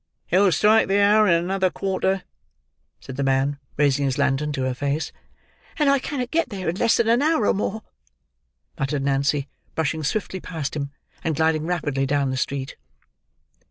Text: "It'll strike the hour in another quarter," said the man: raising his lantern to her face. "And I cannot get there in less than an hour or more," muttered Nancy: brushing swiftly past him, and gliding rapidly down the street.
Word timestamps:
"It'll 0.31 0.51
strike 0.51 0.87
the 0.87 0.99
hour 0.99 1.27
in 1.27 1.35
another 1.35 1.69
quarter," 1.69 2.23
said 2.99 3.17
the 3.17 3.23
man: 3.23 3.59
raising 3.77 4.05
his 4.05 4.17
lantern 4.17 4.51
to 4.53 4.63
her 4.63 4.73
face. 4.73 5.11
"And 5.77 5.91
I 5.91 5.99
cannot 5.99 6.31
get 6.31 6.49
there 6.49 6.67
in 6.67 6.77
less 6.77 6.97
than 6.97 7.07
an 7.07 7.21
hour 7.21 7.45
or 7.45 7.53
more," 7.53 7.83
muttered 8.79 9.03
Nancy: 9.03 9.47
brushing 9.75 10.03
swiftly 10.03 10.39
past 10.39 10.75
him, 10.75 10.89
and 11.23 11.35
gliding 11.35 11.67
rapidly 11.67 12.07
down 12.07 12.31
the 12.31 12.37
street. 12.37 12.77